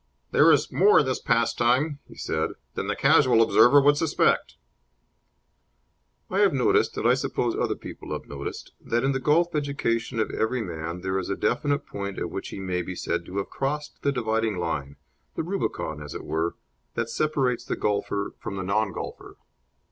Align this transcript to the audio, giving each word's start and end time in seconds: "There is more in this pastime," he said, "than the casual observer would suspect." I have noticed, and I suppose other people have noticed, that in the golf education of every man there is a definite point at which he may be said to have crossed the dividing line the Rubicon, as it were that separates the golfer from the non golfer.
"There 0.31 0.51
is 0.51 0.71
more 0.71 1.01
in 1.01 1.05
this 1.05 1.21
pastime," 1.21 1.99
he 2.07 2.15
said, 2.15 2.53
"than 2.73 2.87
the 2.87 2.95
casual 2.95 3.39
observer 3.39 3.79
would 3.79 3.97
suspect." 3.97 4.55
I 6.27 6.39
have 6.39 6.53
noticed, 6.55 6.97
and 6.97 7.07
I 7.07 7.13
suppose 7.13 7.55
other 7.55 7.75
people 7.75 8.11
have 8.11 8.25
noticed, 8.27 8.71
that 8.83 9.03
in 9.03 9.11
the 9.11 9.19
golf 9.19 9.53
education 9.53 10.19
of 10.19 10.31
every 10.31 10.63
man 10.63 11.01
there 11.01 11.19
is 11.19 11.29
a 11.29 11.35
definite 11.35 11.85
point 11.85 12.17
at 12.17 12.31
which 12.31 12.47
he 12.49 12.59
may 12.59 12.81
be 12.81 12.95
said 12.95 13.27
to 13.27 13.37
have 13.37 13.51
crossed 13.51 14.01
the 14.01 14.11
dividing 14.11 14.57
line 14.57 14.95
the 15.35 15.43
Rubicon, 15.43 16.01
as 16.01 16.15
it 16.15 16.25
were 16.25 16.55
that 16.95 17.07
separates 17.07 17.63
the 17.63 17.75
golfer 17.75 18.33
from 18.39 18.55
the 18.55 18.63
non 18.63 18.93
golfer. 18.93 19.37